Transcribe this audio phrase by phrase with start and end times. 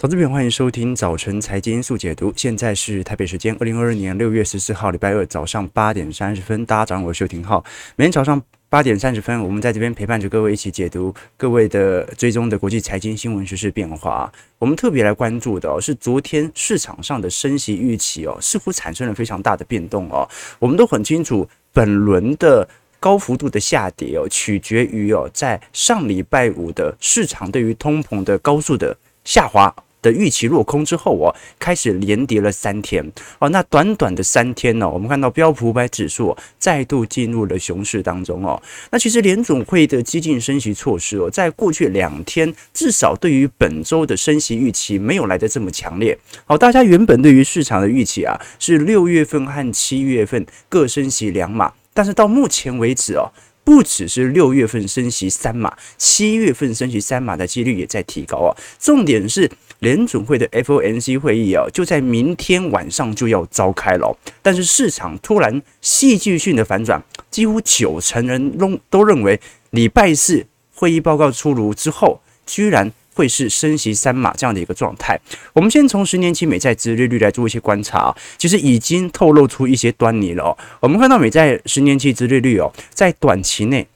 [0.00, 2.32] 投资朋，欢迎收听早晨财经速解读。
[2.34, 7.62] 现在是台北时间二零二二年六月十四号礼拜二早上八点三十分，大家早上好，我是邱廷浩。
[7.96, 14.32] 每天早上八点三十分，我们在这边陪伴着各位一起解读各位的追踪的国际财经新闻、时事变化。
[14.58, 20.26] 我们特别来关注的，是昨天市场上的升息预期哦，似乎产生了非常大的变动哦。
[20.58, 22.66] 我们都很清楚，本轮的
[22.98, 29.70] 高幅度的下跌哦，取决于哦，在上礼拜五的市场对于通膨的高速的下滑。
[30.02, 33.04] 的预期落空之后哦，开始连跌了三天
[33.38, 33.48] 哦。
[33.50, 38.60] 那短短的三天呢，我们看到标普五百指数再度进入了熊市当中哦。
[38.90, 46.18] 那其实联总会的激进升息措施哦，在过去两天至少对于本周的升息预期没有来得这么强烈。
[46.44, 53.30] 好，大家原本对于市场的预期啊，是六月份和七月份各升息两码，但是到目前为止哦。
[53.62, 58.50] 不只是六月份升息三码，七月份升息三码的几率也在提高啊。
[58.80, 59.48] 重点是
[59.80, 64.16] 联准会的 FOMC 会议啊，就在明天晚上就要召开了。
[64.40, 69.38] 但是市场突然戏剧性的反转，几乎九成人都都认为
[69.70, 72.90] 礼拜四会议报告出炉之后，居然。
[73.12, 75.18] 会是升息三码这样的一个状态。
[75.52, 80.56] 我们先从十年期美债殖利率来做一些观察，其实已经透露出一些端倪了。
[80.78, 83.86] 我们看到美债十年期殖利率哦，在短期内，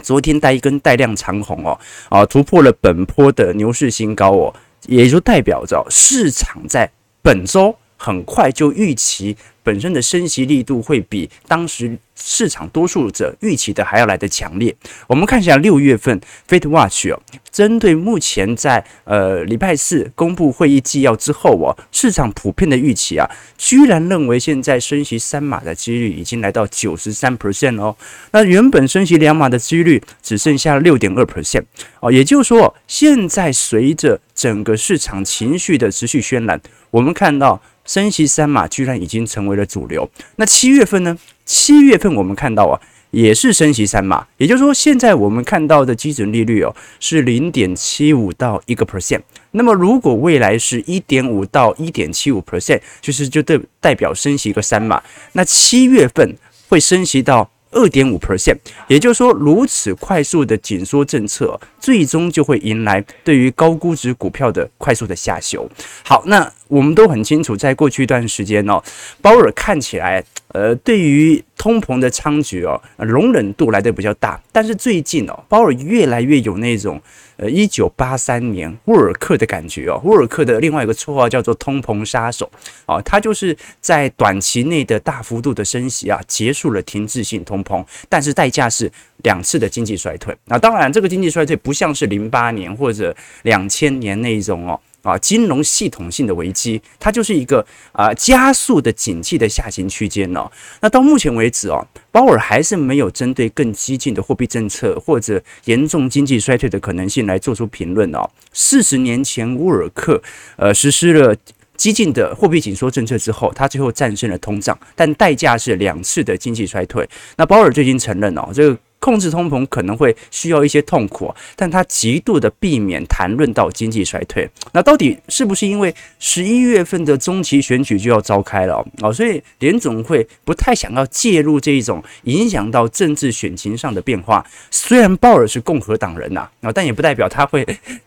[0.00, 1.76] 昨天带一根带量长红哦，
[2.08, 4.54] 啊突破了本波的牛市新高哦，
[4.86, 6.90] 也就代表着市场在
[7.22, 9.36] 本周很快就预期。
[9.64, 14.74] 本身的升息力度会比当时市场多数者预期的还要来得强烈。
[15.06, 17.22] 我们看一下六月份 Fed Watch 哦，
[17.52, 27.96] 针对目前在呃礼拜四公布会议纪要之后哦，市场普遍的预期啊，居然认为现在升息三码的几率已经来到九十三 percent 哦。
[28.32, 31.62] 那原本升息两码的几率只剩下六点二 percent
[32.00, 37.62] 哦，也就是说，现在随着整个市场情绪的持续渲染，我们看到。
[37.84, 40.08] 升息三码居然已经成为了主流。
[40.36, 41.16] 那七月份呢？
[41.44, 44.26] 七月份我们看到啊，也是升息三码。
[44.36, 49.20] 也就是说，现在我们看到的基准利率哦，是零点七五到一个 percent。
[49.50, 55.02] 那么如果未来是一点五到一点七五 percent，就是就代代表升息一个三码。
[55.32, 56.36] 那七月份
[56.68, 57.50] 会升息到。
[57.74, 65.66] 二点五 percent，也就是说，如此快速的紧缩政策，最终就会迎来对于高估值股票的快速的下修。
[66.04, 68.82] 好，那我们都很清楚，在过去一段时间哦，
[69.20, 77.00] 鲍尔看起来，呃，对于通膨的猖獗哦，容忍度来的比较大，但是最近哦，鲍尔越来越有那种。
[77.38, 82.48] 呃，一九八三年沃尔克的感觉哦，沃尔克的另外一个绰号叫做“通膨杀手”
[82.86, 88.88] 哦，他就是在短期内的大幅度的升息啊，结束了停滞性通膨，但是代价是
[89.24, 90.36] 两次的经济衰退。
[90.44, 94.78] 那当然，这个经济衰退不像是零八年或者两千年那一种哦。
[95.02, 100.50] 啊，金融系统性的危机，它就是一个啊加速的景气的下行区间哦。
[100.80, 108.28] 那到目前为止哦，鲍尔还是没有针对更激进的货币政策或者严重经济衰退的可能性来做出评论哦。
[108.52, 110.22] 四十年前，沃尔克
[110.56, 111.36] 呃实施了
[111.76, 117.08] 激进的货币紧缩政策之后，他最后战胜了通胀，但代价是两次的经济衰退。
[117.36, 118.78] 那鲍尔最近承认哦，这个。
[119.02, 124.48] 控制通膨可能会需要一些痛苦，但他极度的避免谈论到经济衰退。
[124.72, 129.12] 那到底是不是因为十一月份的中期选举就要召开了哦？
[129.12, 134.46] 所以联总会不太想要介入这一种影响到政治选情上的变化。
[134.70, 137.66] 虽然鲍尔是共和党人呐啊，但也不代表他会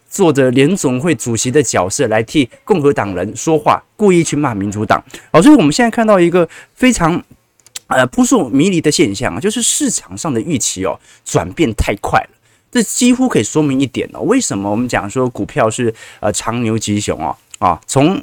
[0.10, 5.04] 坐着联总会主席的角色来替共和党人说话，故意去骂民主党。
[5.32, 7.22] 哦，所以我们现在看到一个非常。
[7.88, 12.30] 呃，扑朔迷离的现象啊，就是市场上的预期哦，转变太快了。
[12.72, 17.80] 这几乎可以说明一点哦，为什么我们讲说股票是呃长牛吉熊哦啊？
[17.88, 18.22] 从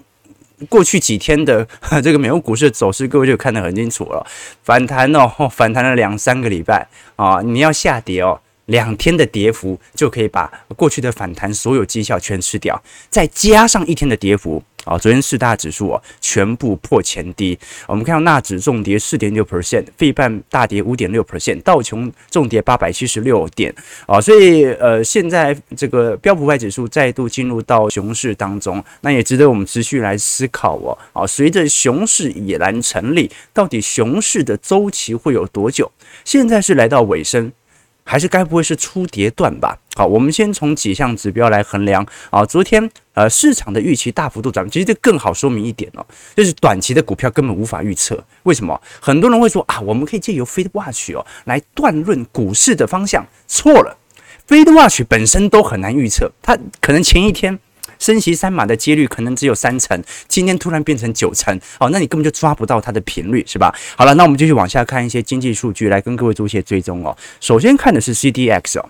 [0.69, 1.67] 过去几天的
[2.03, 4.27] 这个美国股市的走势，各位就看得很清楚了。
[4.63, 6.87] 反弹哦， 反弹了两三个礼拜
[7.17, 14.63] 啊，你要下跌哦，两天的跌幅就可以把过去的反弹所有绩效全吃掉，再加上一天的跌幅。
[14.85, 23.73] 啊，昨天四大指数啊全部破前低，我们看到纳指重跌四点六 percent，费半大跌五点六 percent，道琼重跌八百七十六点
[24.07, 30.99] 啊，所以呃现在这个标普五百指数再度进入到熊市当中，那也值得我们持续来思考哦。
[31.13, 35.91] 啊，随着熊市已然成立，到底熊市的周期会有多久？
[36.25, 37.53] 现在是来到尾声。
[38.13, 39.75] 还是该不会是初跌段吧？
[39.95, 42.45] 好，我们先从几项指标来衡量啊。
[42.45, 46.05] 昨天呃市场的预期大幅度涨，其实这更好说明一点哦，
[46.37, 48.23] 就是短期的股票根本无法预测。
[48.43, 48.79] 为什么？
[49.01, 53.97] 很多人会说啊，我们可以借由 Fed Watch 哦来断论股市的方向，错了。
[54.47, 57.59] Fed Watch 本身都很难预测，它可能前一天
[58.03, 63.73] 升息三码的几率可能只有三成，今天突然变成九成，哦，那你根本就抓不到它的频率，是吧？
[63.97, 67.17] 好了，那我们继续往下看一些经济数据，来跟各位做一些追踪哦。
[67.39, 68.89] 首先看的是 CDX 哦。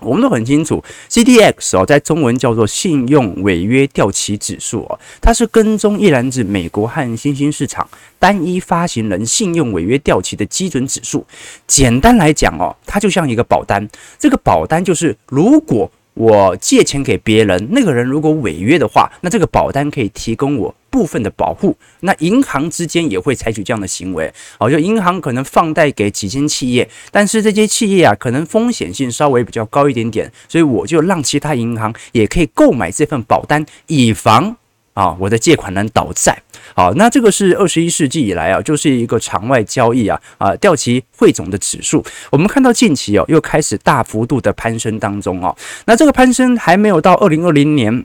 [0.00, 0.80] 我们都很清楚
[1.10, 7.84] ，CDX 哦，在中文叫做信用违约掉期指数哦，它是跟踪一篮子美国和新兴市场
[8.16, 11.26] 单一发行人信用违约掉期的基准指数。
[11.66, 13.88] 简单来讲哦，它就像一个保单，
[14.20, 20.74] 这个保单就是如果我借钱给别人，那个人如果违约的话，那这个保单可以提供我。
[20.90, 34.56] 部分的保护，那银行之间也会采取这样的行为，哦，就银行可能放贷给几间企业，但是这些企业啊，可能风险性稍微比较高一点点，所以我就让其他银行也可以购买这份保单，以防
[34.94, 36.42] 啊我的借款人倒债。
[36.74, 45.56] 好，那这个是二十一世纪以来啊，就是一个场外交易啊啊掉期汇总的指数，我们看到近期哦又开始大幅度的攀升当中哦，
[45.86, 48.04] 那这个攀升还没有到二零二零年。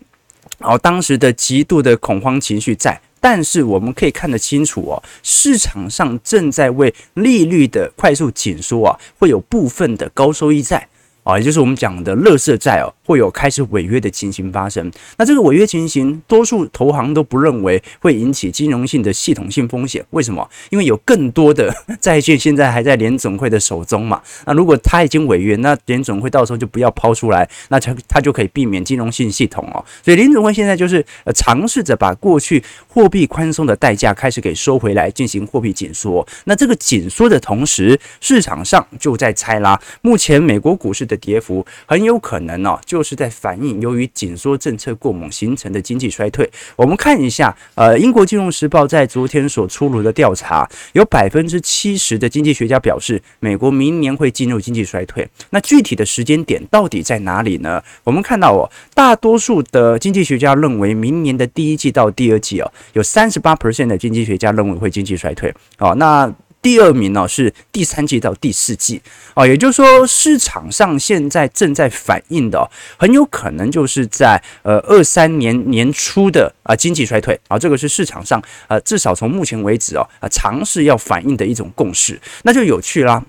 [0.59, 10.87] 哦，当时的极度的恐慌情绪在，但是我们可以看得清楚哦，市场上正在为利率的快速紧缩啊，会有部分的高收益债
[11.23, 12.93] 啊，也就是我们讲的垃圾债哦。
[13.05, 20.03] 会有开始违约的情形发生，那这个违约情形，多数投行都不认为会引起金融性的系统性风险。
[20.11, 20.49] 为什么？
[20.69, 24.21] 因为有更多的债券现在还在联总会的手中嘛。
[24.45, 29.83] 那如果他已经违约，那联总会到时候就不要抛出来，那他他就可以避免金融性系统哦。
[30.01, 36.25] 所以联总会现在就是呃尝试着把过去货币宽松的代价开始给收回来，进行货币紧缩。
[36.45, 39.79] 那这个紧缩的同时，市场上就在猜啦。
[40.01, 42.79] 目前美国股市的跌幅很有可能哦。
[42.93, 46.47] 就是在反映由于紧缩政策过猛形成的经济衰退。
[46.75, 55.27] 我们看一下，呃，英国金融时报在昨天所出炉的调查，有百分之七十的经济学家表示，美国明年会进入经济衰退。
[55.49, 57.81] 那具体的时间点到底在哪里呢？
[58.03, 65.51] 我们看到哦，大多数的经济学家认为明年的第一季到第二季哦，有三十八 percent 的经济学家认为会经济衰退。
[65.79, 66.31] 哦，那。
[66.63, 69.01] 第二名呢是第三季到第四季
[69.35, 72.67] 啊，也就是说市场上现在正在反映的，
[72.97, 83.23] 很有可能就是在呃二三年年初的啊经济衰退啊，这个是市场上呃至少从目前为止哦啊尝试要反映的一种共识，那就有趣啦。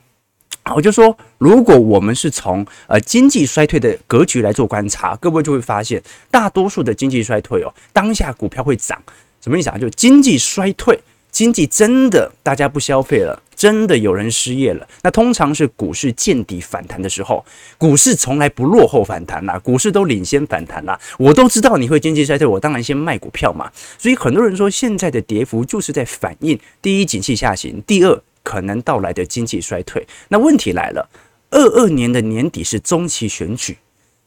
[0.74, 9.02] 我就说，如果我们是从呃经济衰退的格局来做观察，各位就会发现，大多数的经济衰退哦，当下股票会涨，
[9.42, 9.76] 什么意思啊？
[9.76, 10.98] 就经济衰退。
[11.34, 14.86] 经济真的大家不消费了，真的有人失业了。
[15.02, 17.44] 那通常是股市见底反弹的时候，
[17.76, 20.96] 股市从来不落后反弹啦，股市都领先反弹啦。
[21.18, 23.68] 我都知道你会经济衰退，我当然先卖股票嘛。
[23.98, 30.06] 所以很多人说现在的跌幅就是在反映第一景气下行，第二可能到来的经济衰退。
[30.28, 31.10] 那问题来了，
[31.50, 33.76] 二二年的年底是中期选举，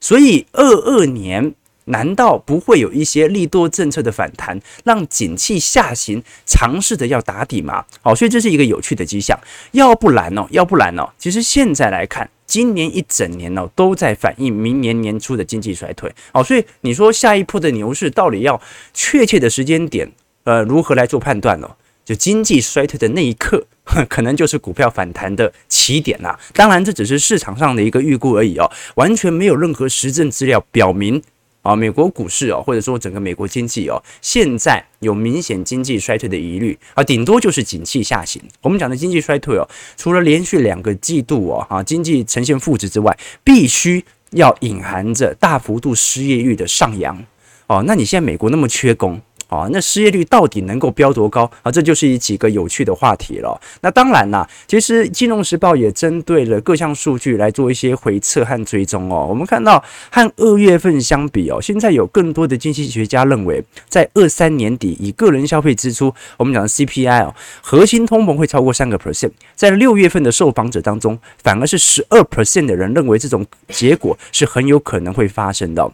[0.01, 1.55] 所以二二年。
[1.87, 7.83] 难道不会有一些利多政策的反弹，让景气下行尝试着要打底吗？
[8.01, 9.37] 好，所以这是一个有趣的迹象。
[9.71, 16.13] 要不然哦，要不然哦，其实现在来看，今年一整年哦，都在反映明年年初的经济衰退。
[16.31, 18.61] 好，所以你说下一波的牛市到底要
[18.93, 20.11] 确切的时间点，
[20.43, 21.69] 呃，如何来做判断呢？
[22.05, 23.65] 就经济衰退的那一刻，
[24.07, 26.39] 可能就是股票反弹的起点啦。
[26.53, 31.21] 当然，这只是市场上的一个预估而已哦，完全没有任何实证资料表明。
[31.67, 38.41] 啊，美国股市哦，或者说整个美国经济哦，现在有明显经济衰退的疑虑啊，顶多就是景气下行。
[38.61, 44.01] 我们讲的经济衰退哦，除了连续两个季度哦，啊，经济呈现负值之外，必须
[44.31, 47.21] 要隐含着大幅度失业率的上扬
[47.67, 47.83] 哦。
[47.85, 49.21] 那你现在美国那么缺工？
[49.47, 51.71] 啊，那失业率到底能够飙多高啊？
[51.71, 53.59] 这就是一几个有趣的话题了。
[53.81, 59.25] 那当然啦，其实《金融时报》也针对了各项数据来做一些回测和追踪哦。
[59.29, 69.31] 我们看到和二月份相比哦，现在有更多的经济学家认为，在二三年底以个人消费支出，我们讲的 CPI 哦，核心通膨会超过三个 percent。
[69.55, 75.91] 在六月份的受访者当中，反而是十二 percent 的人认为这种结果是很有可能会发生的。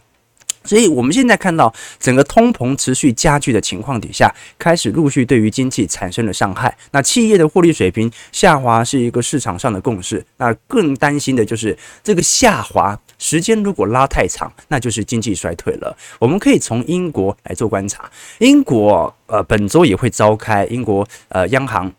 [0.65, 6.75] 所以，我们现在看到整个通膨持续加剧的情况底下，开始陆续对于经济产生了伤害。
[6.91, 10.25] 那企业的获利水平下滑是一个市场上的共识。
[10.38, 15.96] 那更担心的就是这个下滑时间如果拉太长，那就是经济衰退了。
[16.20, 21.91] 我们可以从英国来做观察，英国呃本周也会召开英国呃央行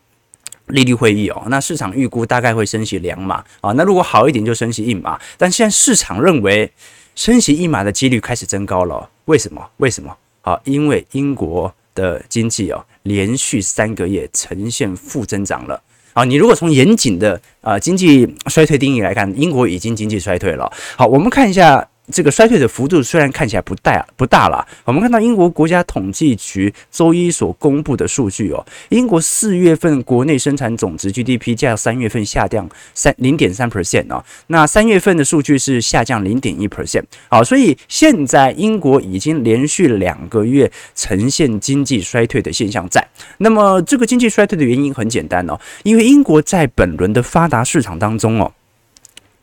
[0.67, 1.43] 利率会议哦。
[1.47, 3.71] 那市场预估大概会升息两码啊。
[3.73, 6.71] 那如果好一点就升息一码，但现在市场认为。
[7.15, 9.65] 升息一码的几率开始增高了，为什么？
[9.77, 10.15] 为什么？
[10.41, 15.81] 好，因为英国的经济啊，连续三个月呈现负增长了。
[16.13, 20.71] 啊，你如果从严谨的啊经济衰退定义来看，英国已经经济衰退了。
[20.95, 43.05] 好，我们看一下这个衰退的幅度虽然看起来不大不大了，我们看到英国国家统计局周一所公布的数据哦，英国四月份国内生产总值 GDP 较三月份下降三零点三 percent 哦，那三月份的数据是下降零点一 percent 啊，所以现在英国已经连续两个月呈现经济衰退的现象在。
[43.39, 48.51] 那么这个经济衰退的原因很简单哦，因为英国在本轮的发达市场当中哦。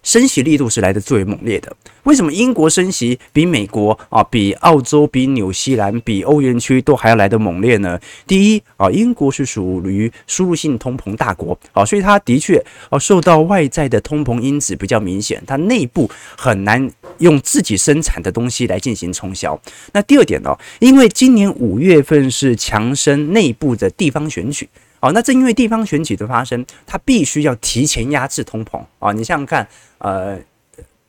[0.03, 1.75] 升息力度是来的最为猛烈的。
[2.05, 7.99] 为什么英国升息比美国啊、比澳洲、比纽西兰、比欧元区都还要来得猛烈呢？
[8.27, 19.61] 第一啊，英国是属于输入性通膨大国啊，所以它的确啊受到外在的通膨因子比较明显，它内部很难用自己生产的东西来进行冲销。
[19.93, 24.69] 那第二点呢，因为今年五月份是强生内部的地方选举。
[25.03, 29.11] 好，那正因为地方选举的发生，它必须要提前压制通膨啊！
[29.11, 29.67] 你想想看，
[29.99, 30.39] 呃，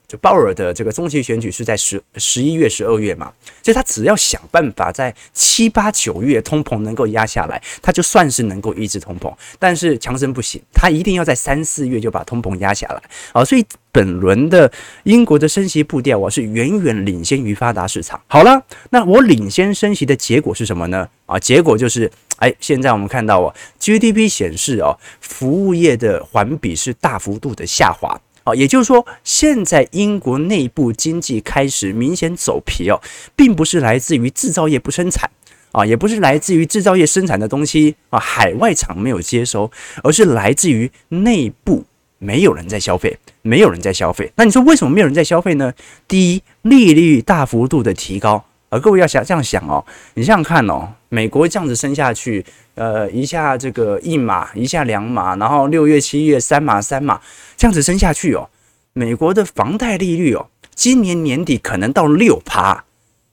[0.08, 3.32] 就鲍尔的这个中期选举是在十十一月、十二月嘛，
[3.62, 9.32] 所以他只要想办法在七八九月通膨能够压下来，他就算是能够抑制通膨。
[9.60, 13.46] 但是强生不行，他一定要在三四月就把通膨压下来啊！
[13.46, 14.72] 所以本轮的
[15.04, 18.20] 英国的升息步调啊，是远远领先于发达市场。
[18.26, 18.60] 好了，
[18.90, 21.08] 那我领先升息的结果是什么呢？
[21.28, 22.12] 啊，结果就是。
[22.38, 33.00] 哎，现在我们看到哦，GDP 显示哦，服务业的环比是大幅度的下滑啊，也就是说，现在英国内部经济开始明显走皮哦，
[33.36, 35.30] 并不是来自于制造业不生产
[35.72, 39.72] 啊，也不是来自于制造业生产的东西啊，海外厂没有接收，
[40.04, 41.86] 而是来自于内部
[42.18, 44.32] 没有人在消费，没有人在消费。
[44.36, 45.74] 那你说为什么没有人在消费呢？
[46.08, 48.44] 第一，利率大幅度的提高。
[48.70, 49.86] 而各位要想这样想哦，
[50.16, 52.44] 你想想看哦，美国这样子升下去，
[52.74, 57.22] 呃，一下这个一码，一下两码，然后六月、七月三码、三码，
[57.56, 58.50] 这样子升下去哦，
[58.94, 62.84] 美国的房贷利率哦，今年年底可能到六趴，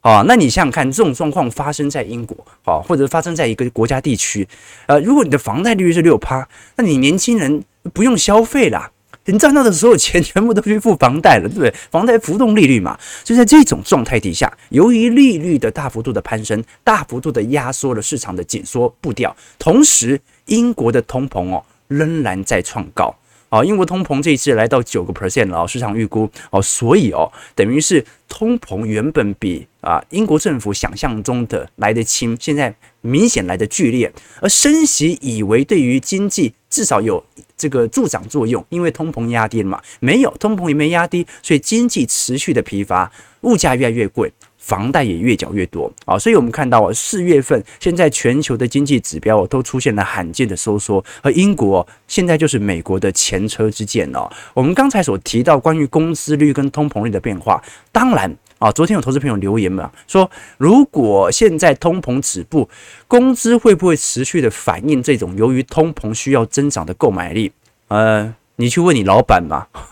[0.03, 4.47] 哦，那你想想看，这种状况发生在英国，哦，或者发生在一个国家地区，
[4.85, 6.47] 呃，如果你的房贷利率是六趴，
[6.77, 8.91] 那你年轻人不用消费啦。
[9.27, 11.73] 你赚到的所有钱全部都去付房贷了，对不对？
[11.91, 23.15] 房贷浮动利率嘛，就在这种状态底下，由于利率的大幅度的攀升，大幅度的压缩了市场的紧缩步调，同时英国的通膨哦仍然在创高。
[23.51, 37.25] 啊，英国通膨这一次来到九个 percent 了，市场预估哦，所以哦，等于是通膨原本比啊英国政府想象中的来得轻，现在明显来得剧烈，而升息以为对于经济至少有
[37.57, 43.11] 这个助长作用，因为通膨压低了嘛，没有通膨也没压低，所以经济持续的疲乏，
[43.43, 44.33] 物价越来越贵。
[44.61, 54.31] 房贷也越缴越多啊，所以我们看到啊，四月份现在全球的经济指标都出现了罕见的收缩，而英国现在就是美国的前车之鉴哦。
[54.53, 62.71] 我们刚才所提到关于工资率跟通膨率的变化，当然啊，昨天有投资朋友留言嘛，说如果现在通膨止步，
[63.09, 67.51] 工资会不会持续的反映这种由于通膨需要增长的购买力？
[67.89, 68.33] 呃。
[68.57, 69.67] 你去问你老板嘛，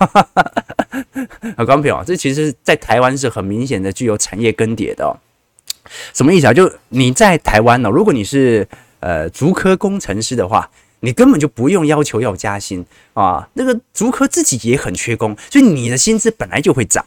[1.56, 5.18] 啊，观众朋友，这其实在台湾是很明显的具有产业更迭的。
[6.12, 6.52] 什么意思啊？
[6.52, 8.68] 就你在台湾呢，如果你是
[9.00, 10.68] 呃竹科工程师的话，
[11.00, 12.84] 你根本就不用要求要加薪
[13.14, 13.48] 啊。
[13.54, 17.02] 那个竹科自己也很缺工，所以你的薪资本来就会涨。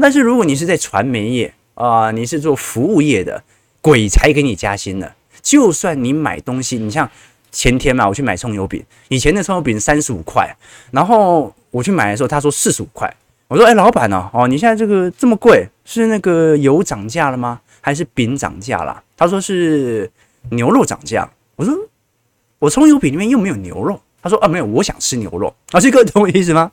[0.00, 3.42] 但是如果你是在传媒业啊，你是做服务业的，
[3.80, 5.12] 鬼才给你加薪呢。
[5.42, 7.10] 就算你买东西，你像。
[7.50, 10.54] 前天嘛，我去买葱油饼，以前的葱油饼三十五块，
[10.90, 13.12] 然后我去买的时候，他说四十五块。
[13.48, 14.28] 我说：“哎，老板呢？
[14.34, 17.58] 哦，你现在这个这么贵，是那个油涨价了吗？
[17.80, 20.08] 还是饼涨价了？”他说是
[20.50, 21.26] 牛肉涨价。
[21.56, 21.74] 我说
[22.60, 26.70] ：“我葱油饼里面又没有牛肉。”他说：“啊，没有，我想吃牛肉。”啊，这个懂我意思吗？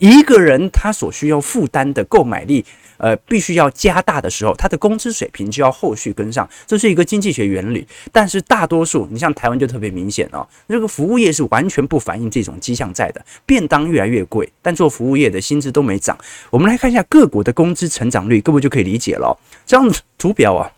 [0.00, 2.64] 一个人他所需要负担的购买力。
[3.02, 7.86] 呃，必须要加大的时候，他的工资水平就要后续跟上，这是一个经济学原理。
[8.12, 13.24] 但是大多数，你像台湾就特别明显哦，这个服务业是完全不反映这种迹象在的。
[13.46, 16.14] 便当越来越贵，但做服务业的薪资都没涨。
[16.50, 19.34] 我们来看一下各国的工资成长率，各位就可以理解了。
[19.64, 20.70] 这样图表啊。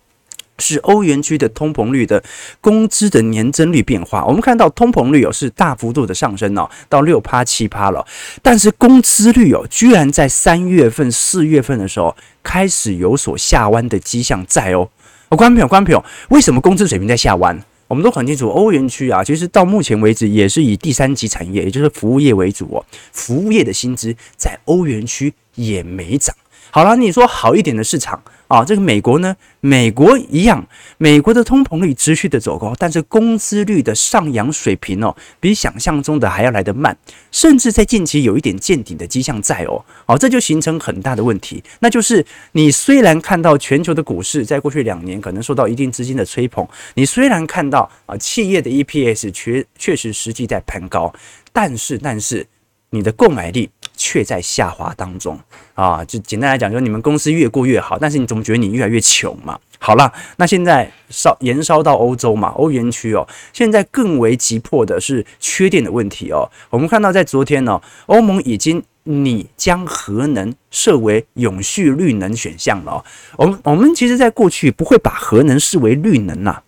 [0.59, 2.23] 是欧元区的通膨率的
[2.61, 8.07] 工资的年增率变化，我们看到通膨率哦是大幅度的上升哦，到六趴七趴了，
[8.43, 14.89] 但是工资率哦居然在三月份、四月份的时候开始有所下弯的迹象在哦。
[15.31, 17.59] 哦，观众朋友，观众朋友，为什么工资水平在下弯？
[17.89, 26.35] 我们都很清楚，欧元区啊，其实到目前为止也是以第三级产业，也就是服务业为主哦，服务业的薪资在欧元区也没涨。
[26.71, 28.23] 好了，你说好一点的市场。
[28.53, 30.63] 啊，这个美国呢，美国一样，
[30.99, 36.95] 美国的通膨率持续的走高，但是工资率的上扬水平哦，比想象中的还要来得慢，
[37.31, 51.11] 甚至在近期有一点见顶的迹象在哦，好，这就形成很大的问题，那就是你虽然看到全球的股市在过去两年可能受到一定资金的吹捧，你虽然看到啊企业的 EPS 确确实实际在攀高，
[51.55, 52.47] 但是但是
[52.91, 53.71] 你的购买力
[54.03, 55.39] 却在下滑当中
[55.75, 59.57] 啊，就简单来讲，就是你们公司越过越好，但是你总觉得你越来越穷嘛。
[59.79, 66.51] 好了，那现在烧延烧到欧洲嘛，欧元区哦，现在更为急迫的是缺电的问题哦。
[66.69, 73.05] 我们看到在昨天呢，欧盟已经拟将核能设为永续绿能选项了。
[73.37, 76.61] 我们我们其实在过去不会把核能视为绿能呐，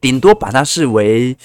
[0.00, 1.36] 顶多把它视为。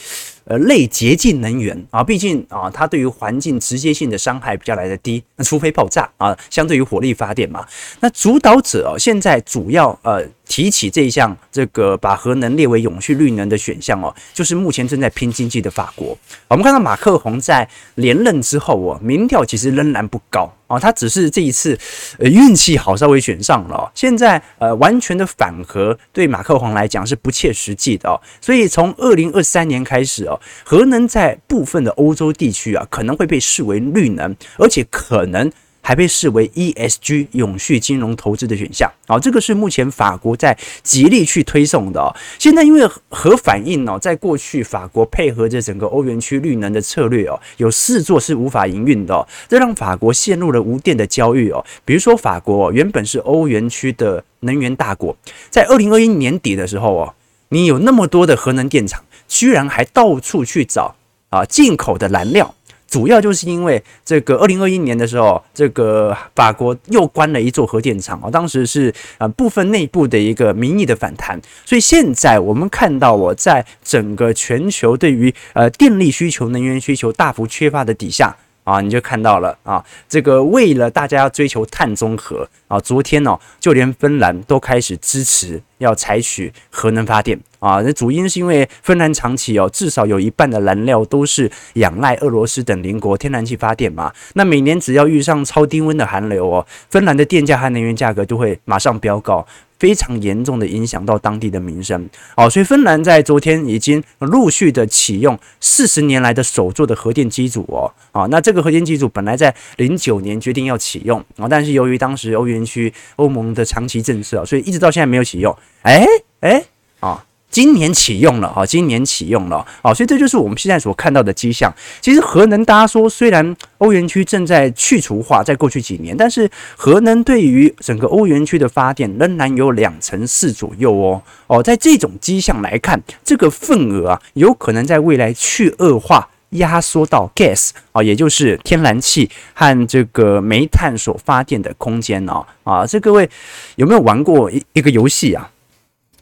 [0.52, 5.24] 呃，类洁净能源啊，毕竟啊，它对于环境直接性的伤害比较来的低。
[5.38, 7.66] 那除非爆炸啊，相对于火力发电嘛，
[8.02, 16.18] 那主导者哦，现在主要呃提起这一项这个把核能列为永续绿能的选项哦，就是目前正在拼经济的法国。
[16.50, 17.66] 我们看到马克宏在
[17.96, 21.80] 连任之后哦，民调其实仍然不高啊，他只是这一次
[22.20, 23.90] 呃运气好，稍微选上了。
[23.96, 30.38] 现在呃完全的反核对马克宏来讲是不切实际的哦，所以从二零二三年开始哦。
[30.66, 35.50] 核能在部分的欧洲地区啊，可能会被视为绿能，而且可能
[35.82, 38.90] 还被视为 ESG 永续金融投资的选项。
[39.08, 42.16] 啊，这个是目前法国在极力去推送的。
[42.40, 51.64] 现在因为核反应呢，在过去法国配合着整个欧元区绿能的策略哦，有四座是无法营运的，这让法国陷入了无电的焦虑哦。
[51.84, 55.16] 比如说，法国原本是欧元区的能源大国，
[55.50, 57.14] 在二零二一年底的时候哦，
[57.50, 59.04] 你有那么多的核能电厂。
[59.28, 60.94] 居然还到处去找
[61.30, 62.54] 啊进口的燃料，
[62.92, 78.36] 主要就是因为这个二零二一年的时候，这个法国又关了一座核电厂啊，当时是啊部分内部的一个民意的反弹，所以现在我们看到我在整个全球对于呃电力需求、能源需求大幅缺乏的底下。
[78.64, 87.82] 啊，你就看到了啊，这个为了大家要追求碳中和啊，昨天呢，就连芬兰都开始支持要采取核能发电啊。
[87.82, 94.14] 那主因是因为芬兰长期哦，至少有一半的燃料都是仰赖俄罗斯等邻国天然气发电嘛。
[94.34, 99.46] 那每年只要遇上超低温的寒流哦，芬兰的电价和能源价格都会马上飙高。
[99.82, 116.06] 非常严重的影响到当地的民生，哦，所以芬兰在昨天已经陆续的启用四十年来的首座的核电机组哦，啊，那这个核电机组本来在零九年决定要启用啊，但是由于当时欧元区欧盟的长期政策，所以一直到现在没有启用，哎
[116.42, 116.64] 哎
[117.00, 117.26] 啊。
[117.52, 121.72] 今年启用了哈，今年启用了啊，所以这就是我们现在所看到的迹象。
[122.00, 143.30] 其实核能，大家说虽然欧元区正在去除化，在过去几年，但是核能对于整个欧元区的发电仍然有两成四左右哦哦，在这种迹象来看，这个份额啊，有可能在未来去恶化，压缩到 gas 啊，也就是天然气和这个煤炭所发电的空间哦啊，这各位
[143.76, 145.52] 有没有玩过一一个游戏啊？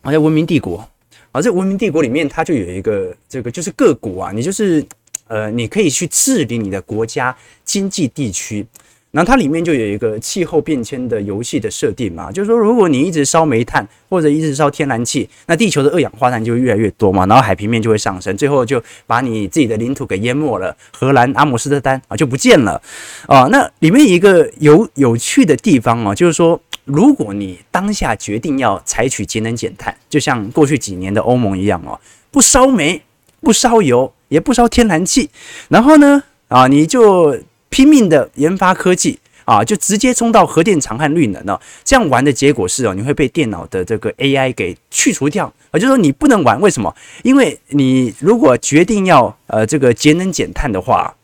[0.02, 0.90] 好像文明帝国。
[1.32, 4.84] 而这文明帝国里面，它就有一个这个，就是各国啊，你就是
[5.28, 8.66] 呃，你可以去治理你的国家经济地区。
[9.12, 22.80] 然后它里面就有一个气候变迁的游戏的设定嘛，就是说，如果你一直烧煤炭或者一直烧天然气，那地球的二氧化碳就越来越多嘛，然后海平面就会上升，最后就把你自己的领土给淹没了，荷兰阿姆斯特丹啊就不见了
[23.26, 23.48] 啊。
[23.52, 32.00] 那里面一个有有趣的地方啊，就是说，如果你当下决定要采取节能减碳，就像过去几年的欧盟一样哦，
[32.32, 33.02] 不烧煤，
[33.42, 35.30] 不烧油，也不烧天然气，
[35.70, 37.40] 然后呢啊，你就。
[37.72, 41.62] 拼命的研发科技啊，就直接冲到核电厂和绿能了。
[41.84, 45.46] 这样玩的结果是哦，你会被电脑的这个 AI 给去除掉。
[45.70, 46.92] 啊，就是说你不能玩，为什么？
[47.22, 51.16] 因为你如果决定要呃这个节能减碳的话，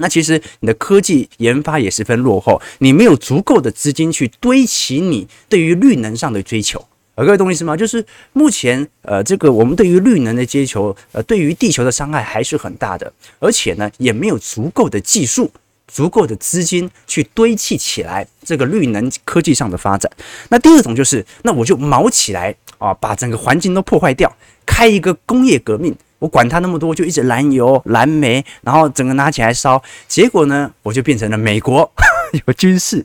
[0.00, 6.84] 那其实你的科技研发也十分落后，你没有足够的资金去堆起你对于绿能上的追求。
[7.14, 7.76] 呃，各位懂意思吗？
[7.76, 15.50] 就是目前呃这个我们对于绿能的追求，呃对于地球的伤害还是很大的，而且呢也没有足够的技术。
[15.92, 20.08] 足够的资金去堆砌起来这个绿能科技上的发展。
[20.48, 24.32] 那第二种就是，那我就卯起来啊，把整个环境都破坏掉，
[24.64, 25.92] 开一个工业革命。
[26.20, 29.82] 我管它那么多，就一直燃油、燃煤，然后整个拿起来烧。
[30.06, 31.90] 结果呢，我就变成了美国
[32.46, 33.04] 有军事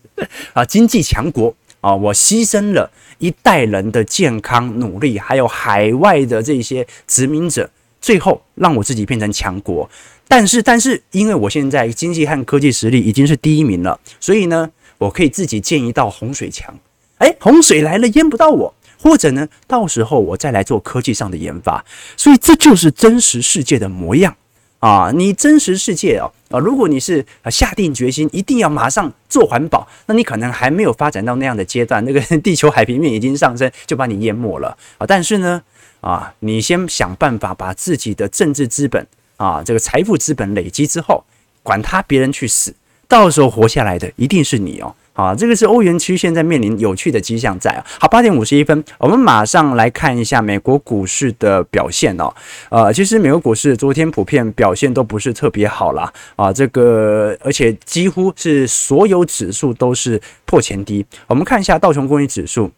[0.54, 9.90] 啊经济强国啊，我牺牲了一代人的健康努力，还有海外的这些殖民者，最后让我自己变成强国。
[10.28, 16.78] 但是，但是，因为我现在经济和科技实力已经是第一名了，所以呢，我可以自己建一道洪水墙，
[17.20, 18.74] 哎，洪水来了淹不到我，
[19.06, 21.86] 或者呢，到时候我再来做科技上的研发。
[22.18, 24.36] 所以这就是真实世界的模样
[24.80, 25.12] 啊！
[25.14, 35.06] 你真实世界哦啊，如果你是下定决心一定要马上做环保，那你可能还没有发展到那样的阶段，那个 地球海平面已经上升，就把你淹没了啊！
[35.06, 35.62] 但是呢，
[36.02, 39.06] 啊，你先想办法把自己的政治资本
[39.38, 41.24] 啊，这个财富资本累积之后，
[41.62, 42.74] 管他别人去死，
[43.08, 44.96] 到时候活下来的一定是你哦。
[45.16, 47.84] 好，这个是欧元区现在面临有趣的迹象在啊。
[48.00, 52.34] 好，八点五十一分，我们马上来看一下美国股市的表现哦。
[52.70, 56.12] 呃，其实美国股市昨天普遍表现都不是特别好啦。
[56.36, 56.52] 啊。
[56.52, 61.06] 这个而且几乎是所有指数都是破前低。
[61.28, 62.70] 我们看一下道琼工业指数。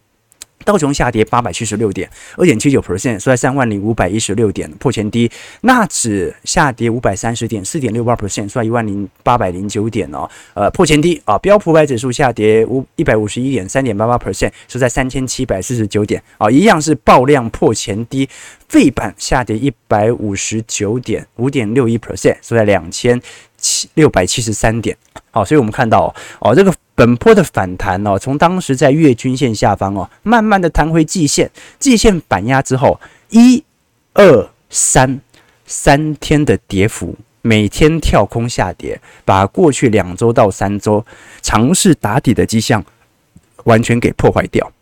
[0.64, 5.30] 道琼下跌八百七十六点，二点七九 percent，收在三万零五百一十六点，破前低。
[5.62, 11.38] 纳指下跌五百三十点，四点六八 percent，收在一万零八百零九点哦，呃，破前低啊。
[11.38, 18.28] 标普百指数下跌五一百五十一点，三点八八 percent，收在三千七百四十九点啊，一样是爆量破前低。
[18.68, 23.18] 费半下跌一百五十九点，五点六一 percent，收在两千
[23.56, 24.94] 七六百七十三点。
[25.30, 26.74] 好，所以我们看到哦，这个。
[26.98, 32.98] 本波的反弹哦，从当时在月均线下方哦，慢慢的弹回季线，季线反压之后，
[33.30, 33.62] 一、
[34.14, 35.20] 二、三
[35.64, 41.06] 三天的跌幅，每天跳空下跌，把过去两周到三周
[41.40, 42.84] 尝试打底的迹象
[43.62, 44.72] 完全给破坏掉。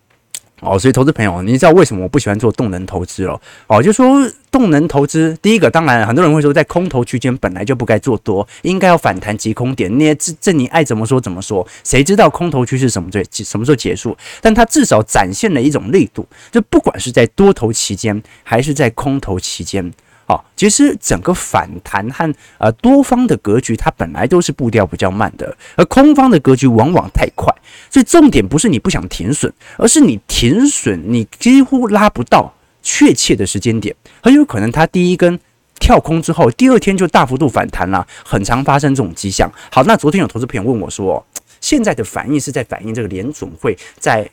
[0.63, 3.39] 哦，所以投资朋友，你知道为什么我不喜欢做动能投资了？
[3.67, 9.99] 哦，就说动能投资，第一个当然很多人会说，在空头区间本来就不该做多，应该要反弹及空点。
[9.99, 14.17] 那这这你爱怎么说怎么说，谁知道空头区是什么最什么时候结束？
[14.41, 19.93] 但它至少展现了一种力度，就不管是在多头期间还是在空头期间。
[20.27, 27.55] 好，其实整个反弹和呃多方的格局，它本来都是步调比较慢的，而空方的格局往往太快，
[27.89, 35.39] 所以重点不是你不想停损，而是你停损你几乎拉不到确切的时间点，很有可能它第一根
[35.79, 39.49] 跳空之后，第二天就大幅度反弹了，很常发生这种迹象。
[39.71, 41.25] 好，那昨天有投资朋友问我说，
[41.61, 44.29] 现在的反应是在反映这个联准会在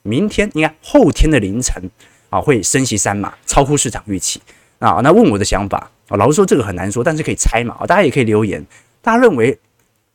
[0.00, 1.82] 明天应该后天的凌晨
[2.30, 4.40] 啊会升息三码，超乎市场预期。
[4.88, 8.64] 啊，那问我的想法啊，老实说这个很难说，但是可以猜嘛啊，大家也可以留言，
[9.00, 9.58] 大家认为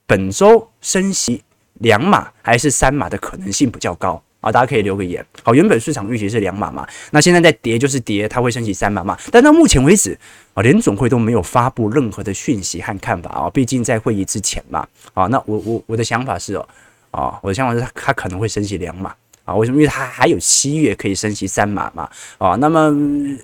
[0.05, 1.43] 本周升息
[1.75, 4.51] 两码还是三码的可能性比较高啊？
[4.51, 5.25] 大家可以留个言。
[5.43, 9.17] 好，原本市场预期是两码嘛，那现在在跌就是跌，它会升息三码嘛？
[9.31, 10.17] 但到目前为止
[10.53, 16.67] 啊，联总会都没有发布任何的讯息和看法啊，毕竟在会议之前嘛啊，那我我我的想法是哦
[17.11, 19.13] 啊，我的想法是它它可能会升息两码。
[19.49, 19.77] 啊，为什么？
[19.77, 22.07] 因为它还有七月可以升息三码嘛。
[22.37, 22.93] 啊，那么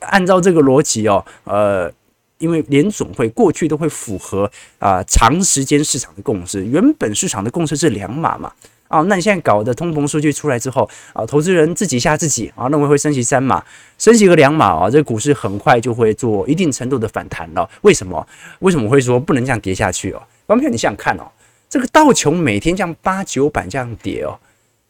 [0.01, 1.91] 按照这个逻辑哦，呃，
[2.37, 8.51] 因为联总会过去都会符合啊长时间市场的共识，原本市场的共识是两码嘛。
[8.87, 13.63] 啊，那你现在搞的通膨数据出来之后啊，投资人自己吓自己啊，认为会升息三码，
[13.97, 17.67] 升息个两码啊，这股市很快就会做一定程度的反弹了。
[17.81, 18.25] 为什么？
[18.59, 20.21] 为什么会说不能这样跌下去哦？
[20.45, 21.25] 光片你想想看哦，
[21.67, 24.37] 这个道琼每天这样八九板这样跌哦。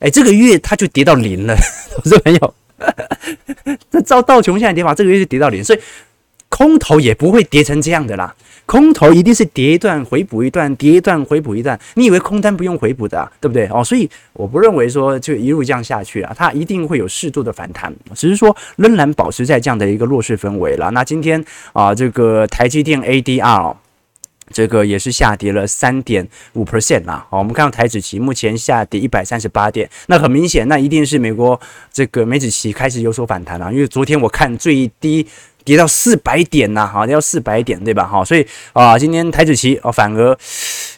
[0.05, 1.57] 哎，这个月它就跌到零了，
[1.95, 2.53] 投资朋友，
[3.89, 5.79] 这照道琼现在跌法，这个月就跌到零，所以
[6.47, 8.35] 空头也不会跌成这样的啦。
[8.67, 11.79] 空头一定是跌一段回补一段，跌一段回补一段。
[11.95, 13.67] 你以为空单不用回补的啊，对不对？
[13.71, 20.91] 哦，所以我不认为说就一路这样下去啊，它一定会有适度的反弹，只是说仍然保持在这样的一个弱势氛围了。
[20.91, 23.75] 那今天啊，这个台积电 ADR。
[24.51, 27.25] 这个也是下跌了三点五 percent 啦。
[27.29, 31.59] 好，我们看到台指期目前下跌一百三十八点，那很明显，那一定是美国
[31.91, 35.25] 这个美指期开始有所反弹了，因为昨天我看最低
[35.63, 38.05] 跌到四百点呐，好，跌到四百点对吧？
[38.05, 40.37] 好，所以啊，今天台指期哦，反而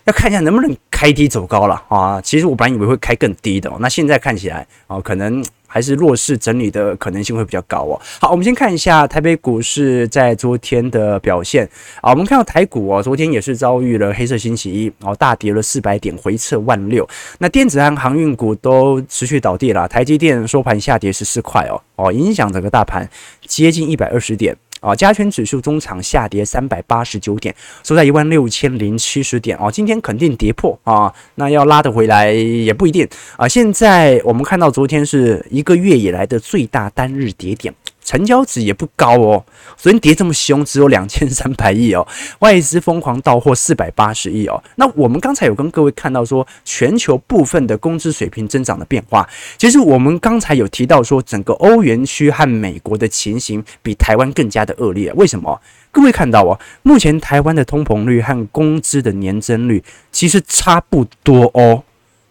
[0.06, 2.22] 要看一下能不能开低走高了啊。
[2.22, 5.44] 其实我本来以为会开更低的，那现在看起来哦，可能。
[5.68, 8.02] 还是弱势整理的可能性会比较高哦。
[8.20, 11.70] 好，我们先看一下台北股市在昨天的表现
[12.02, 12.10] 啊。
[12.12, 17.08] 我们看到台股哦，昨天也是遭遇了黑色星期一哦，大跌了四百点，回撤万六。
[17.40, 23.08] 那电子和航运股都持续倒地了，台积电收盘下跌十四块哦哦，影响整个大盘
[23.46, 24.56] 接近一百二十点。
[24.80, 29.58] 啊，加权指数中场下跌三百八十九点，收在一万六千零七十点。
[29.58, 33.48] 哦，今天肯定跌破啊，那要拉得回来也不一定啊。
[33.48, 37.74] 现在我们看到昨天是一个月以来的最大单日跌点。
[38.08, 39.44] 成交值也不高哦，
[39.76, 42.08] 昨天跌这么凶，只有两千三百亿哦，
[42.40, 44.64] 外资疯狂到货四百八十亿哦。
[44.78, 55.12] 那我们刚才有跟各位看到说，全球部分的工资水平增长的变化，其实我们刚才有提到说，整个欧元区和美国的情形比台湾更加的恶劣。
[55.12, 55.60] 为什么？
[55.92, 61.84] 各位看到哦，目前台湾的通膨率和工资的年增率其实差不多哦。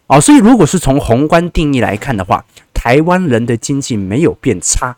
[0.07, 4.95] 哦，所以如果是从宏观定义来看的话，台湾人的经济没有变差，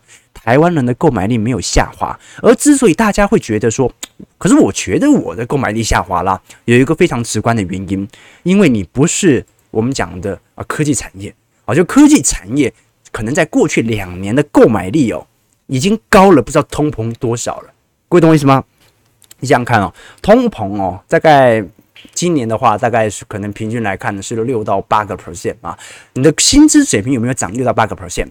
[0.50, 2.18] 台湾人的购买力没有下滑。
[2.42, 3.88] 而之所以大家会觉得说，
[4.36, 8.08] 可是我觉得我的购买力下滑了，有一个非常直观的原因，
[8.42, 11.32] 因为你不是我们讲的啊科技产业
[11.66, 12.72] 啊，就科技产业
[13.12, 15.24] 可能在过去两年的购买力哦，
[15.68, 17.70] 已经高了不知道通膨多少了。
[18.08, 18.64] 各位懂我意思吗？
[19.38, 21.64] 你想想看哦，通膨哦，大概。
[22.14, 25.78] 今年的话，大概是可能平均来看呢是六到八个 percent 啊。
[26.14, 28.28] 你的薪资水平有没有涨六到八个 percent？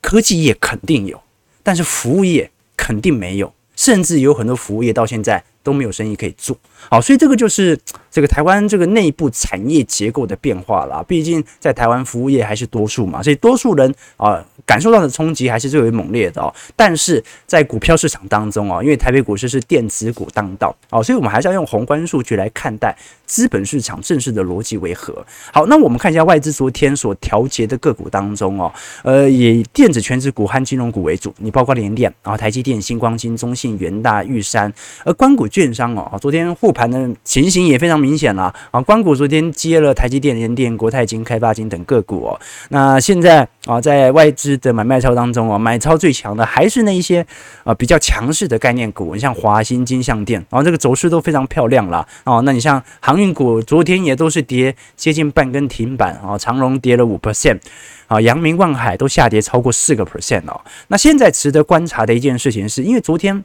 [0.00, 1.20] 科技业肯定有，
[1.68, 6.56] 但是服务业肯定没有，甚至有很多服务业到现在都没有生意可以做。
[6.88, 7.78] 好，所以这个就是
[8.10, 11.04] 这个台湾这个内部产业结构的变化啦。
[11.06, 14.42] 毕竟在台湾服务业还是多数嘛，所以多数人啊。
[14.68, 25.24] 感受到的冲击还是最为猛烈的哦，但是在股票市场当中哦，因为台北股市是电子股当道哦，所以我们还是要用宏观数据来看待资本市场正式的逻辑为何。
[25.50, 28.70] 好，那我们看一下外资昨天所调节的个股当中哦，
[29.04, 34.70] 呃，以电子权值股和金融股为主，你包括联电啊、台积电、新光金、中信、元大、玉山，
[35.02, 47.26] 而官股券商哦，昨天护盘的情形也非常明显了啊，官股昨天接了台积电、联电、国泰金、开发金等个股哦，那现在啊，在外资在买卖超当中啊，买超最强的还是那一些
[47.64, 52.42] 啊比较强势的概念股，你像华新金项店，然后这个走势都非常漂亮了哦。
[52.44, 57.58] 那你像航运股，昨天也都是跌接近半根停板啊，长荣跌了五 percent
[58.06, 60.60] 啊，阳明望海都下跌超过四个 percent 哦。
[60.88, 63.44] 那现在值得观察的一件事情是，因为昨天。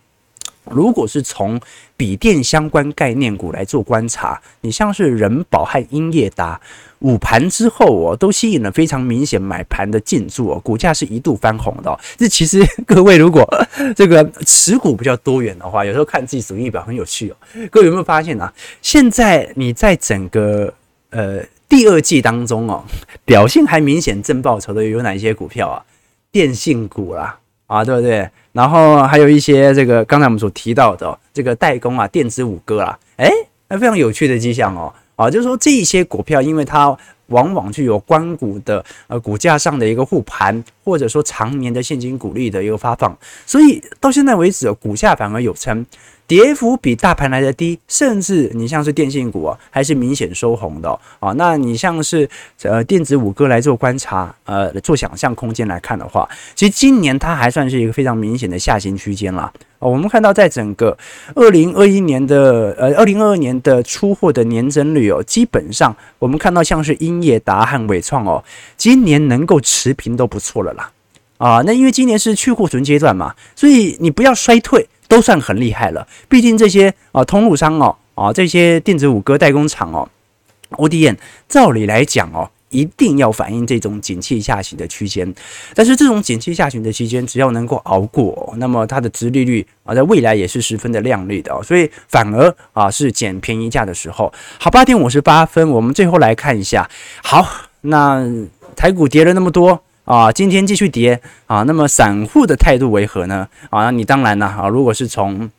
[0.65, 1.60] 如果是从
[1.97, 6.60] 笔电相关概念股来做观察，你像是人保和英业达
[6.99, 11.99] 午盘之后哦，都吸引了非常明显买盘的进驻哦，股价是一度翻红的哦。
[12.17, 13.47] 这其实各位如果
[13.95, 17.36] 这个持股比较多元的话，有时候看自己损益表很有趣哦。
[17.69, 18.54] 各位有没有发现啊？
[18.82, 20.73] 现在你在整个
[21.10, 22.84] 呃第二季当中哦，
[23.26, 25.84] 表现还明显正报酬的有哪一些股票啊？
[26.32, 27.39] 电信股啦。
[27.65, 28.30] 啊，对不对？
[28.53, 33.29] 然后还有一些这个刚才我们所提到的这个代工啊，电子五哥啊，哎，
[33.67, 34.93] 那非常有趣的迹象哦。
[35.15, 45.86] 啊，就是说这一些股票，因为它往往具有关股的呃股价上的一个护盘，或者说长年的现金股利的一个发放，所以到现在为止，股价反而有撑。
[46.25, 52.27] 跌幅比大盘来的低，甚至你像是电信股啊，还是明显收红的啊、那你像是
[52.63, 59.51] 呃电子五哥来做观察，呃做想象空间来看的话，其实今年它还算是一个非常明显的下行区间啦。
[59.89, 60.98] 我们看到在整个
[61.36, 68.43] 二零二一年的呃二零二二年的出货的年增率哦，基本上我们看到像是英业达和纬创哦，
[68.78, 70.91] 今年能够持平都不错了啦。
[71.38, 74.88] 啊，那因为今年是去库存阶段嘛，所以你不要衰退。
[75.06, 80.10] 都算很厉害了，毕竟这些啊通路商哦啊这些电子五哥代工厂哦
[80.72, 81.15] ，ODM
[81.48, 85.33] 照理来讲哦，一定要反映这种景气下行的区间，
[85.73, 94.33] 但是这种景气下行的期间，只要能够熬过，那么它的殖利率啊在未来也是十分的亮丽的，哦所以反而啊是捡便宜价的时候。
[94.59, 96.89] 好，八点五十八分，我们最后来看一下，
[97.23, 97.47] 好，
[97.81, 98.27] 那
[98.75, 99.81] 台股跌了那么多。
[100.05, 103.47] 啊，今天继续跌啊，那么散户的态度为何呢？
[103.69, 105.49] 啊，你当然了啊，如果是从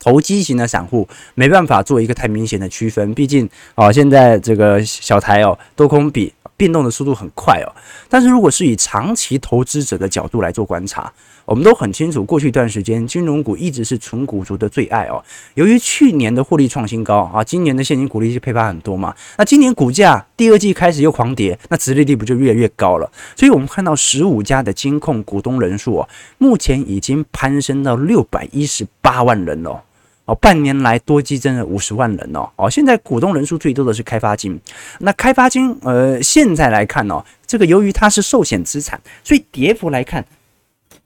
[0.00, 7.72] 投机型的散户，没办法做一个太明显的区分，毕竟啊，现在这个小台哦，多空比变动的速度很快哦。
[8.10, 11.10] 但是如果是以长期投资者的角度来做观察，
[11.46, 15.24] 我们都很清楚，过去一段时间金融股一直是纯股族的最爱哦。
[15.54, 19.14] 由于去年的获利创新高啊，今年的现金股利就配发很多嘛。
[19.38, 23.10] 那今年股价第二季开始又狂跌，那殖利率不就越来越高了？
[23.34, 29.80] 所以我们看到十五家的金控股东人数哦，目前已经攀升到六百一十八万人了哦。
[30.28, 32.46] 哦半年来多激增了五十万人哦。
[32.56, 34.60] 哦，现在股东人数最多的是开发金。
[35.00, 40.22] 那开发金呃，现在来看哦，这个由于它是寿险资产，所以跌幅来看。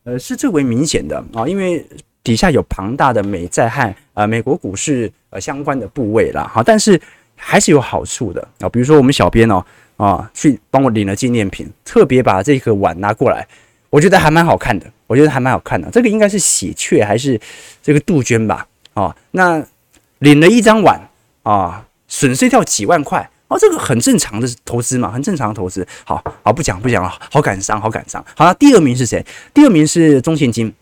[0.02, 1.86] 呃，是最为明显的啊，因为
[2.24, 6.50] 底下有庞大的美债和呃美国股市呃相关的部位啦。
[6.52, 7.00] 哈，但是
[7.36, 9.64] 还是有好处的啊，比如说我们小编哦
[9.96, 13.46] 啊，去帮我领了纪念品，特别把这个碗拿过来，
[13.90, 17.40] 我觉得还蛮好看的，我觉得还蛮好看的，这个应该是喜鹊还是
[17.80, 18.66] 这个杜鹃吧？
[18.94, 19.64] 啊，那
[20.18, 21.08] 领了一张碗
[21.42, 23.28] 啊，损失掉几万块。
[23.48, 25.86] 哦，这个很正常的投资嘛，很正常的投资。
[26.04, 28.24] 好好不讲不讲了，好感伤，好感伤。
[28.34, 29.22] 好，那第二名是谁？
[29.52, 30.72] 第二名是中信金。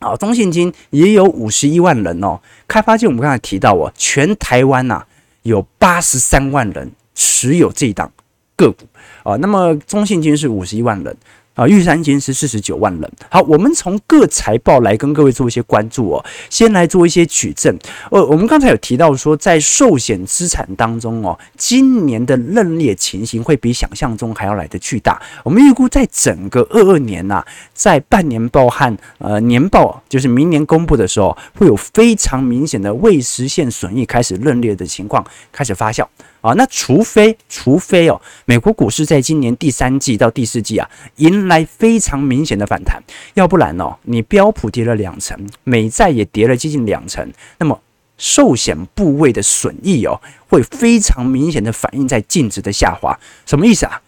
[0.00, 2.40] 啊，中信金也有五十一万人哦。
[2.66, 5.06] 开发金我们刚才提到哦，全台湾呐、啊、
[5.42, 8.10] 有八十三万人持有这一档
[8.56, 8.84] 个股
[9.22, 9.36] 啊。
[9.36, 11.16] 那么中信金是五十一万人。
[11.58, 13.12] 啊，玉山金是四十九万人。
[13.28, 16.24] 好，我们从各财报来跟各位做一些关注哦。
[16.48, 17.76] 先来做一些举证。
[18.12, 25.20] 呃，我们刚才有提到说，在寿险资产当中哦，今年的认列情形会比想象中还要来得巨大。
[25.42, 36.06] 我们预估在整个二二年呐、啊，在半年报和呃年报，就是明年公布的时候，会有非常明显的未实现损益开始认列的情况开始发酵。
[36.40, 43.02] 啊，那除非除非哦，美国股市在今年第三季到第四季啊，迎来非常明显的反弹，
[43.34, 47.80] 要不然哦，你标普跌了两成，美债也跌了接近两成，那么
[48.16, 53.18] 寿险部位的损益哦，会非常明显的反映在净值的下滑。
[53.44, 54.00] 什么意思啊？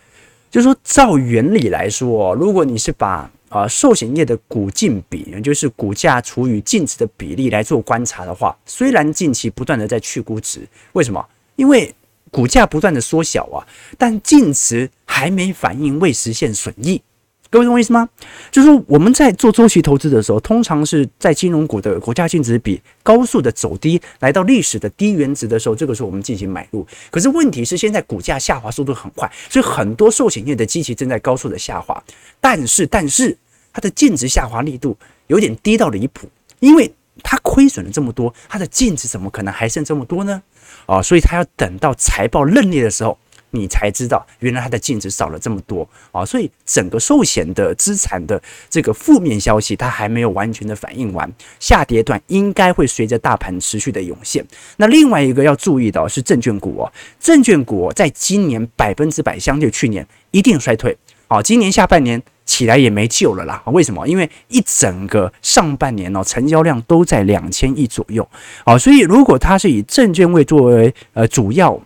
[0.50, 11.24] 就是说，照原理来说哦，如果你是把啊寿险业的股净比，也就是股价除以净值的比例来做观察的话，虽然近期不断的在去估值，为什么？
[11.54, 11.94] 因为
[12.30, 13.66] 股价不断的缩小啊，
[13.98, 17.02] 但净值还没反映未实现损益，
[17.50, 18.08] 各位懂我意思吗？
[18.50, 26.86] 就是说我们在做周期投资的时候，通常是在金融股的股价净值比高速的走低，来到历史的低原值的时候，这个时候我们进行买入。
[27.10, 32.00] 可是问题是现在股价下滑速度很快，所以很多寿险业的基期正在高速的下滑，
[32.40, 33.36] 但是但是
[33.72, 36.28] 它的净值下滑力度有点低到离谱，
[36.60, 40.42] 因为它亏损了这么多，它的净值怎么可能还剩这么多呢？
[40.87, 43.18] 啊，所以他要等到财报认列的时候，
[43.50, 46.24] 你才知道原来它的净值少了这么多啊。
[46.24, 54.44] 所以整个寿险的资产的这个负面消息，它还没有完全的反映完，下跌段应该会随着大盘持续的涌现。
[54.76, 60.96] 那另外一个要注意的是证券股哦，证券股在今年百分之百相对去年一定衰退。
[61.28, 62.22] 哦，今年下半年。
[62.50, 63.62] 起来也没救了啦！
[63.66, 64.04] 为什么？
[64.08, 68.28] 因为一整个上半年哦，成交量都在两千亿左右。
[68.64, 71.80] 好，所以如果它是以证券为作为呃主要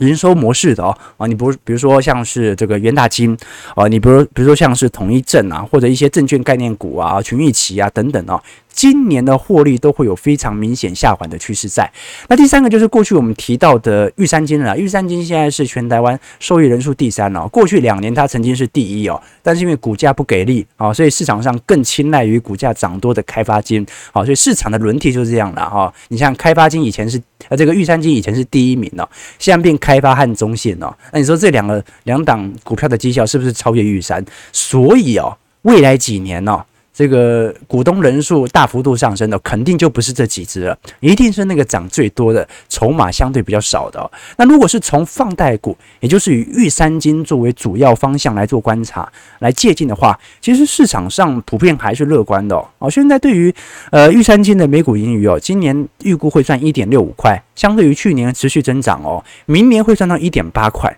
[0.00, 3.34] 营收模式的哦，啊，你不比如说像是这个元大金
[3.74, 8.38] 啊，你比如比如说像是统一证啊，或者一些证券概念股啊，群益期啊等等哦。
[8.76, 11.90] 今年的获利都会有非常明显下滑的趋势在。
[12.28, 14.76] 那第三个就是过去我们提到的玉山金了。
[14.78, 17.48] 玉山金现在是全台湾受益人数第三哦。
[17.48, 23.84] 过去两年它曾经是第一哦，但是因为股价不给力啊，所以市场上更青睐于股价涨多的开发金。
[24.12, 25.92] 好，所以市场的轮替就是这样了哈。
[26.08, 29.08] 你像开发金以前是呃这个玉山金以前是第一名哦，
[29.38, 30.94] 现在变开发和中信哦。
[31.12, 34.22] 那你说这两个两档股票的绩效是不是超越玉山？
[34.52, 36.62] 所以哦，未来几年哦。
[36.96, 44.10] 这个股东人数大幅度上升的，肯定就不是这几只了，一定是那个涨最多的，筹码相对比较少的。
[44.38, 49.06] 那如果是从放贷股，也就是以玉三金作为主要方向来做观察、
[49.40, 52.88] 来借鉴的话，其实市场上普遍还是乐观的哦。
[52.88, 53.54] 现在对于
[53.90, 60.96] 呃玉三金的每股盈余哦，今年预估会赚一点六五块，相对于去年持续增长哦，明年会赚到一点八块。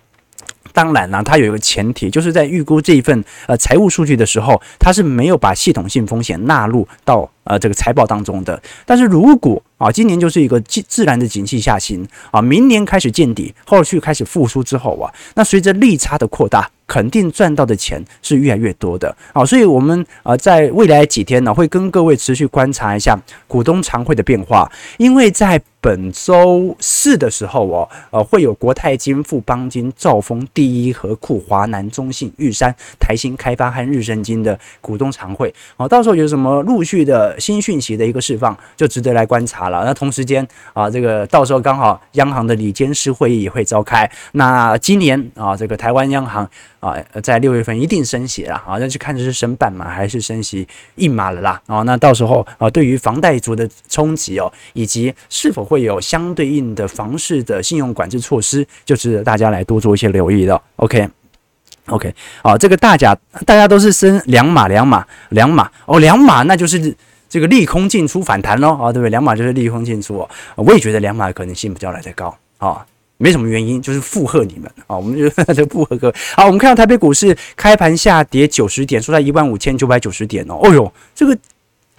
[0.78, 8.62] 当然啦，它有一个前提，就是在预估这一份呃财务数据的时候，它是没有把系统性风险纳入到呃这个财报当中的。
[8.86, 19.44] 但是如果啊，今年就是一个自自然的景气下行啊，明年开始见底，后续开始复苏之后啊，那随着利差的扩大，肯定赚到的钱是越来越多的啊。
[19.44, 39.84] 所以我们啊，在未来几天呢，会跟各位持续观察一下股东常会的变化，因为在本周四的时候哦，呃，会有国泰金、富邦金、兆丰、第一、和库、华南、中信、玉山、台新开发和日升金的股东常会，好，到时候有什么陆续的新讯息的一个释放，就值得来观察了。
[39.84, 46.48] 那同时间啊，这个到时候刚好央行的理监事会议也会召开，那今年啊，这个台湾央行
[46.80, 51.62] 啊，在六月份一定升息了啊，那就看这是升半码还是升息一码了啦。
[51.66, 60.59] 啊，那到时候啊，对于房贷族的冲击哦，以及是否会有相对应的房市的信用管制措施，就值得大家来多做一些留意的。
[60.76, 66.96] OK，OK，啊，这个大家大家都是升两码两码两码哦，两码那就是
[67.28, 69.11] 这个利空进出反弹喽啊，对不对？
[69.11, 72.87] 两码就是利空进出哦，我也觉得两码的可能性比较来得高啊，
[73.18, 75.28] 没什么原因，就是附和你们啊，我们就
[75.66, 76.11] 附和哥。
[76.35, 81.37] 好，我们看到台北股市开盘下跌九十点，收在一万五千九百九十点哦，哦哟，这个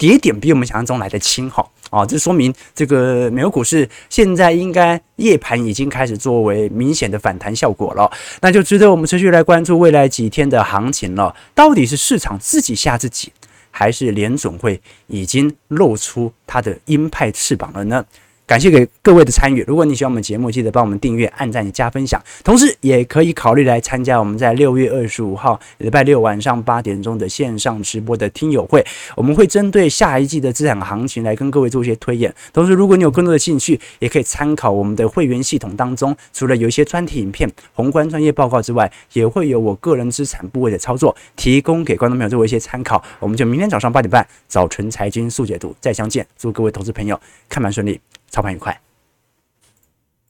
[0.00, 1.64] 跌点比我们想象中来的轻哈。
[1.90, 8.10] 啊，这说明这个美国股市现在应该夜盘已经开始作为明显的反弹效果了，
[8.40, 11.34] 那就值得我们持续来关注未来几天的行情了。
[11.52, 13.32] 到底是市场自己吓自己，
[13.72, 18.04] 还是联总会已经露出它的鹰派翅膀了呢？
[18.50, 19.64] 感谢给各位的参与。
[19.64, 28.84] 如果你喜欢我们节目，记得帮我们订阅、按赞、加分享，同时也可以考虑来参加我们在六月二十五号礼拜六晚上八点钟的线上直播的听友会。
[29.14, 32.34] 我们会针对下一季的资产行情来跟各位做一些推演。
[32.52, 43.00] 同时，如果你有更多的兴趣，也可以参考我们的会员系统当中，除了有一些专题影片、宏观专业报告之外，也会有我个人资产部位的操作，提供给观众朋友做一些参考。
[43.20, 46.26] 我们就明天早上八点半早晨财经速解读再相见。
[46.36, 47.16] 祝各位投资朋友
[47.48, 48.00] 看盘顺利。
[48.30, 48.80] 操盘愉快。